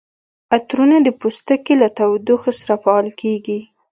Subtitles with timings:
[0.55, 3.59] عطرونه د پوستکي له تودوخې سره فعال کیږي.